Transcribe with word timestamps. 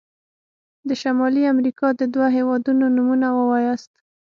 د 0.87 0.89
شمالي 1.01 1.43
امريکا 1.53 1.87
د 1.99 2.01
دوه 2.13 2.27
هيوادونو 2.35 2.85
نومونه 2.95 3.27
ووایاست. 3.37 3.91